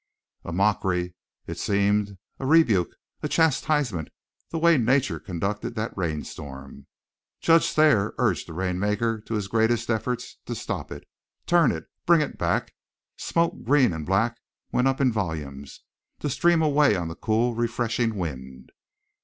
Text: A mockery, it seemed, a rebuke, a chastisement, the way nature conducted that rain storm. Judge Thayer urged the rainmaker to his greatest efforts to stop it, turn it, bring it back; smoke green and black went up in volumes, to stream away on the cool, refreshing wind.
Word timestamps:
A 0.43 0.51
mockery, 0.51 1.13
it 1.45 1.59
seemed, 1.59 2.17
a 2.39 2.45
rebuke, 2.47 2.95
a 3.21 3.29
chastisement, 3.29 4.07
the 4.49 4.57
way 4.57 4.75
nature 4.79 5.19
conducted 5.19 5.75
that 5.75 5.95
rain 5.95 6.23
storm. 6.23 6.87
Judge 7.39 7.71
Thayer 7.71 8.15
urged 8.17 8.47
the 8.47 8.53
rainmaker 8.53 9.21
to 9.27 9.35
his 9.35 9.47
greatest 9.47 9.91
efforts 9.91 10.39
to 10.47 10.55
stop 10.55 10.91
it, 10.91 11.07
turn 11.45 11.71
it, 11.71 11.85
bring 12.07 12.21
it 12.21 12.39
back; 12.39 12.73
smoke 13.15 13.61
green 13.61 13.93
and 13.93 14.07
black 14.07 14.39
went 14.71 14.87
up 14.87 14.99
in 14.99 15.11
volumes, 15.13 15.81
to 16.19 16.31
stream 16.31 16.63
away 16.63 16.95
on 16.95 17.07
the 17.07 17.15
cool, 17.15 17.53
refreshing 17.53 18.15
wind. 18.15 18.71